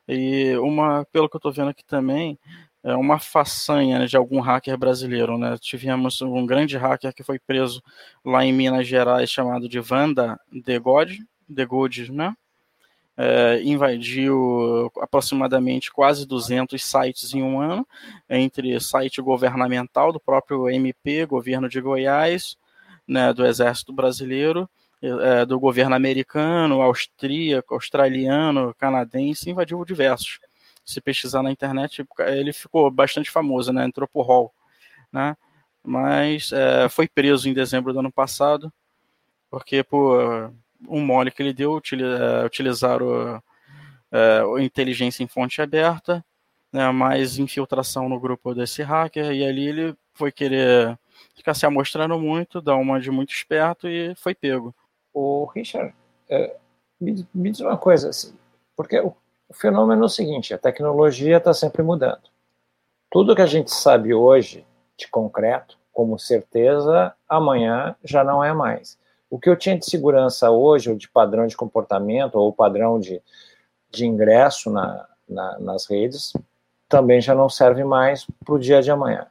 [0.08, 2.36] E uma, pelo que eu estou vendo aqui também,
[2.82, 5.56] é uma façanha né, de algum hacker brasileiro, né?
[5.60, 7.80] Tivemos um grande hacker que foi preso
[8.24, 11.12] lá em Minas Gerais chamado de Vanda The God,
[11.54, 12.34] The God, né?
[13.16, 17.86] É, invadiu aproximadamente quase 200 sites em um ano,
[18.28, 22.56] entre site governamental do próprio MP, governo de Goiás,
[23.06, 24.68] né, do Exército Brasileiro,
[25.03, 30.38] é, do governo americano, austríaco, australiano, canadense, invadiu diversos
[30.84, 33.84] se pesquisar na internet, ele ficou bastante famoso, né?
[33.84, 34.53] Entrou hall,
[35.12, 35.36] né?
[35.82, 38.72] Mas é, foi preso em dezembro do ano passado,
[39.51, 40.53] porque por
[40.88, 43.42] um mole que ele deu, é, utilizaram
[44.12, 46.24] é, inteligência em fonte aberta,
[46.72, 50.98] né, mais infiltração no grupo desse hacker, e ali ele foi querer
[51.34, 54.74] ficar se amostrando muito, dar uma de muito esperto e foi pego.
[55.12, 55.94] O Richard,
[56.28, 56.56] é,
[57.00, 58.34] me, me, diz uma coisa, assim,
[58.76, 59.14] porque o
[59.50, 62.22] o fenômeno é o seguinte: a tecnologia está sempre mudando.
[63.11, 64.64] Tudo que a gente sabe hoje
[64.96, 68.96] de concreto, como certeza, amanhã já não é mais.
[69.28, 73.20] O que eu tinha de segurança hoje, ou de padrão de comportamento, ou padrão de,
[73.90, 76.32] de ingresso na, na, nas redes,
[76.88, 79.26] também já não serve mais para o dia de amanhã.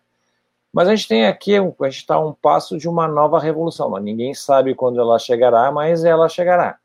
[0.72, 3.92] Mas a gente tem aqui, a gente está a um passo de uma nova revolução.
[3.98, 6.78] Ninguém sabe quando ela chegará, mas ela chegará.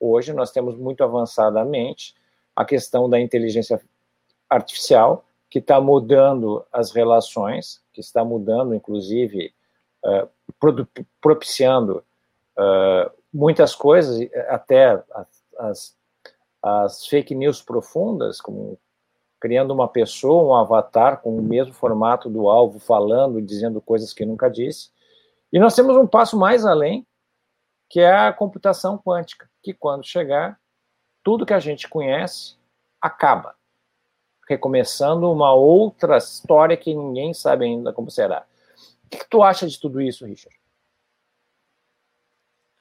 [0.00, 2.14] Hoje nós temos muito avançadamente
[2.56, 3.80] a questão da inteligência
[4.48, 9.52] artificial, que está mudando as relações, que está mudando, inclusive,
[10.04, 10.28] uh,
[11.20, 12.04] propiciando
[12.58, 15.02] uh, muitas coisas, até
[15.58, 15.96] as,
[16.62, 18.78] as, fake news profundas, como
[19.40, 24.24] criando uma pessoa, um avatar com o mesmo formato do alvo, falando, dizendo coisas que
[24.24, 24.90] nunca disse.
[25.52, 27.06] E nós temos um passo mais além,
[27.88, 30.60] que é a computação quântica, que quando chegar,
[31.22, 32.56] tudo que a gente conhece
[33.00, 33.54] acaba,
[34.48, 38.44] recomeçando uma outra história que ninguém sabe ainda como será.
[39.04, 40.56] O que, tu acha de tudo isso, Richard?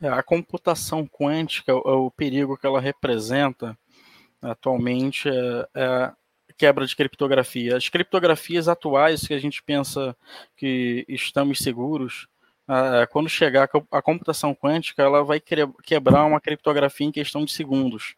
[0.01, 3.77] É, a computação quântica, o, o, perigo que ela representa
[4.41, 6.13] atualmente é, é
[6.57, 7.77] quebra de criptografia.
[7.77, 10.15] As criptografias atuais que a gente pensa
[10.55, 12.27] que estamos seguros,
[13.11, 18.15] quando chegar a computação quântica, ela vai quebrar uma criptografia em questão de segundos,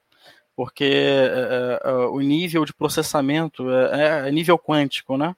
[0.56, 5.36] porque é, é, o nível de processamento é, é nível quântico, né?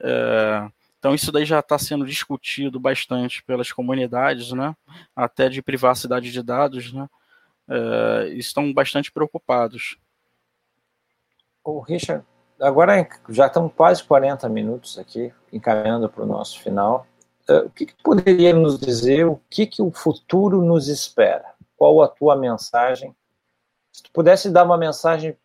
[0.00, 4.74] É, então isso daí já está sendo discutido bastante pelas comunidades, né?
[5.14, 7.08] Até de privacidade de dados, né?
[7.68, 9.98] É, estão bastante preocupados.
[11.64, 12.22] O Richard,
[12.60, 17.06] agora já estão quase 40 minutos aqui, encaminhando para o nosso final.
[17.48, 21.54] Uh, o que, que poderia nos dizer o que, que o futuro nos espera?
[21.74, 23.16] Qual a tua mensagem?
[23.90, 25.36] Se tu pudesse dar uma mensagem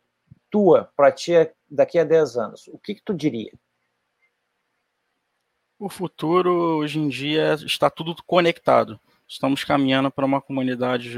[0.51, 1.32] tua para ti
[1.70, 3.53] daqui a 10 anos, o que, que tu diria?
[5.78, 8.99] O futuro, hoje em dia, está tudo conectado
[9.30, 11.15] estamos caminhando para uma comunidade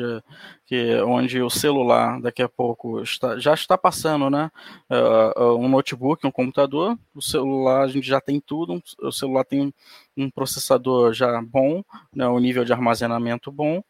[0.66, 4.51] que, onde o celular daqui a pouco está, já está passando, né?
[4.89, 9.62] Uh, um notebook, um computador, o celular a gente já tem tudo, o celular tem
[9.62, 9.74] um,
[10.18, 11.82] um processador já bom,
[12.14, 12.28] né?
[12.28, 13.82] um nível de armazenamento bom.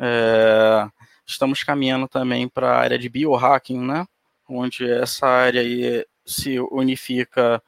[0.00, 0.88] É,
[1.24, 4.06] estamos caminhando também para a área de biohacking, né?
[4.48, 7.62] Onde essa área aí se unifica.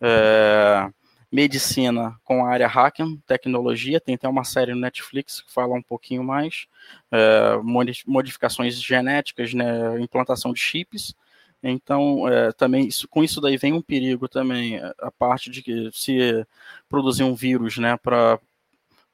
[0.00, 0.90] É,
[1.30, 5.82] medicina com a área hacking, tecnologia, tem até uma série no Netflix que fala um
[5.82, 6.66] pouquinho mais,
[7.10, 7.58] é,
[8.06, 11.14] modificações genéticas, né, implantação de chips,
[11.62, 15.90] então, é, também isso, com isso daí vem um perigo também, a parte de que
[15.92, 16.46] se
[16.88, 18.38] produzir um vírus, né, para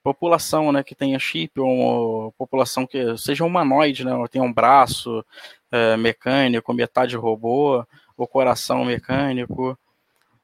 [0.02, 5.24] população, né, que tenha chip ou população que seja humanoide, né, tenha um braço
[5.70, 7.84] é, mecânico, metade robô,
[8.16, 9.78] ou coração mecânico,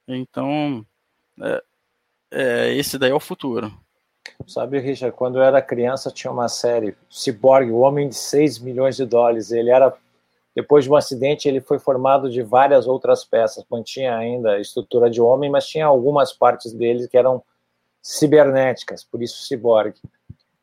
[0.06, 0.86] então
[1.40, 1.62] é,
[2.30, 3.72] é, esse daí é o futuro.
[4.46, 8.96] Sabe, Richard, quando eu era criança tinha uma série, Cyborg, o Homem de 6 milhões
[8.96, 9.50] de dólares.
[9.50, 9.94] Ele era,
[10.54, 13.64] depois de um acidente, ele foi formado de várias outras peças.
[13.70, 17.42] Mantinha ainda a estrutura de homem, mas tinha algumas partes dele que eram
[18.02, 19.94] cibernéticas, por isso Cyborg.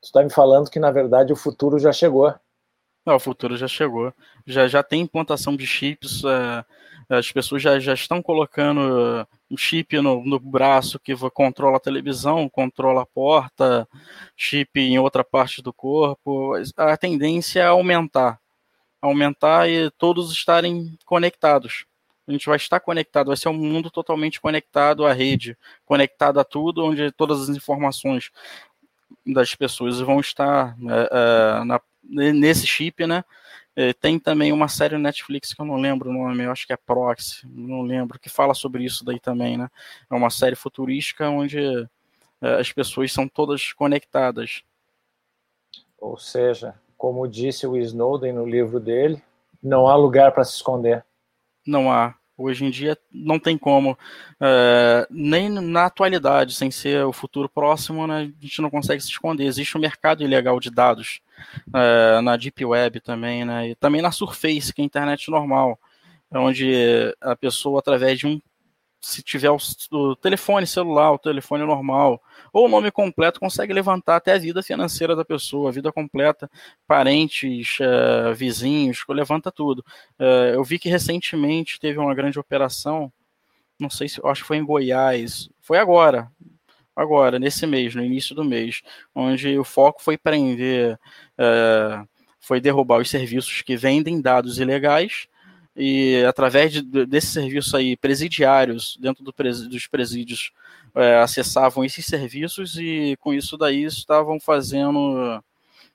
[0.02, 2.34] Tu está me falando que, na verdade, o futuro já chegou.
[3.06, 4.14] Não, o futuro já chegou.
[4.46, 6.66] Já, já tem implantação de chips, é,
[7.10, 12.50] as pessoas já, já estão colocando um chip no, no braço que controla a televisão,
[12.50, 13.88] controla a porta,
[14.36, 16.54] chip em outra parte do corpo.
[16.76, 18.40] A tendência é aumentar.
[19.02, 21.86] Aumentar e todos estarem conectados.
[22.28, 26.44] A gente vai estar conectado, vai ser um mundo totalmente conectado à rede, conectado a
[26.44, 28.32] tudo, onde todas as informações
[29.26, 31.80] das pessoas vão estar é, é, na,
[32.10, 33.24] nesse chip, né?
[33.76, 36.72] É, tem também uma série Netflix que eu não lembro o nome, eu acho que
[36.72, 39.70] é Proxy, não lembro, que fala sobre isso daí também, né?
[40.10, 41.60] É uma série futurística onde
[42.42, 44.64] é, as pessoas são todas conectadas.
[46.00, 49.22] Ou seja, como disse o Snowden no livro dele,
[49.62, 51.04] não há lugar para se esconder.
[51.66, 52.16] Não há.
[52.38, 53.98] Hoje em dia não tem como,
[54.40, 59.10] é, nem na atualidade, sem ser o futuro próximo, né, a gente não consegue se
[59.10, 59.46] esconder.
[59.46, 61.22] Existe um mercado ilegal de dados
[61.74, 65.80] é, na Deep Web também, né, e também na Surface, que é a internet normal,
[66.32, 68.42] onde a pessoa, através de um
[69.06, 69.58] se tiver o,
[69.92, 72.20] o, telefone celular, o telefone normal,
[72.52, 76.50] ou o nome completo, consegue levantar até a vida financeira da pessoa, a vida completa,
[76.88, 79.86] parentes, uh, vizinhos, levanta tudo.
[80.20, 83.14] Uh, eu vi que recentemente teve uma grande operação,
[83.80, 86.32] não sei se, acho que foi em Goiás, foi agora,
[86.96, 88.82] agora, nesse mês, no início do mês,
[89.14, 91.00] onde o foco foi prender,
[91.38, 92.08] uh,
[92.40, 95.28] foi derrubar os serviços que vendem dados ilegais,
[95.76, 99.34] e através de, desse serviço aí, presidiários dentro do
[99.68, 100.52] dos presídios
[100.96, 105.44] é, acessavam esses serviços e com isso daí estavam fazendo,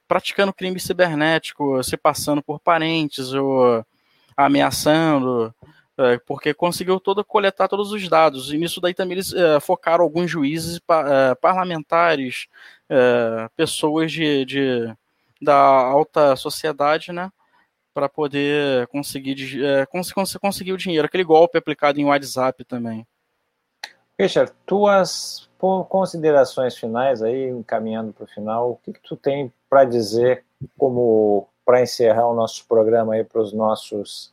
[0.07, 3.83] praticando crime cibernético, se passando por parentes ou
[4.37, 5.55] ameaçando,
[6.01, 8.53] é, porque conseguiu todo, coletar todos os dados.
[8.53, 12.47] E nisso daí também eles é, focaram alguns juízes é, parlamentares,
[12.89, 14.95] é, pessoas de, de,
[15.41, 17.31] da alta sociedade, né?
[17.93, 21.07] para poder conseguir, é, cons conseguir o dinheiro.
[21.07, 23.07] Aquele golpe aplicado em WhatsApp também.
[24.19, 25.49] Richard, tuas
[25.89, 30.45] considerações finais aí, encaminhando para o final, o que, que tu tem para dizer
[30.79, 34.33] como para encerrar o nosso programa aí para os nossos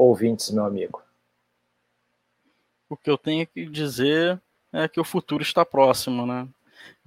[0.00, 1.02] ouvintes, meu amigo?
[2.88, 4.40] O que eu tenho que dizer
[4.72, 6.48] é que o futuro está próximo, né?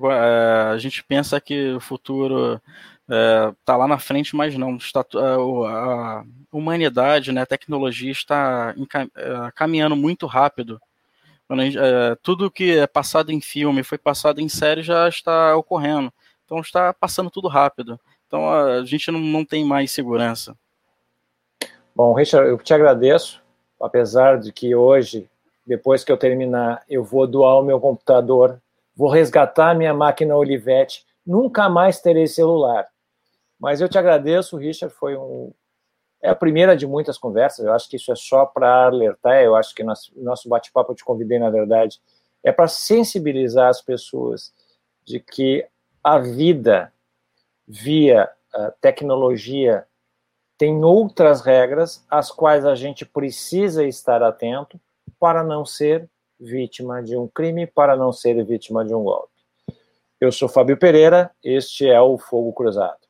[0.02, 2.62] É, a gente pensa que o futuro
[3.08, 4.78] está é, lá na frente, mas não.
[4.78, 8.76] Está, a, a humanidade, né, a tecnologia está
[9.16, 10.80] é, caminhando muito rápido.
[11.52, 16.14] Gente, é, tudo que é passado em filme, foi passado em série, já está ocorrendo.
[16.46, 18.00] Então está passando tudo rápido.
[18.28, 20.56] Então a gente não, não tem mais segurança.
[21.96, 23.42] Bom, Richard, eu te agradeço,
[23.80, 25.30] apesar de que hoje,
[25.66, 28.60] depois que eu terminar, eu vou doar o meu computador,
[28.96, 32.88] vou resgatar minha máquina Olivetti, nunca mais terei celular.
[33.60, 35.54] Mas eu te agradeço, Richard, foi um,
[36.24, 37.66] é a primeira de muitas conversas.
[37.66, 39.44] Eu acho que isso é só para alertar.
[39.44, 42.02] Eu acho que nosso, nosso bate-papo eu te convidei, na verdade,
[42.42, 44.54] é para sensibilizar as pessoas
[45.06, 45.66] de que
[46.04, 46.92] a vida
[47.68, 49.86] via a tecnologia
[50.58, 54.80] tem outras regras às quais a gente precisa estar atento
[55.20, 59.32] para não ser vítima de um crime, para não ser vítima de um golpe.
[60.20, 63.03] Eu sou Fábio Pereira, este é o Fogo Cruzado.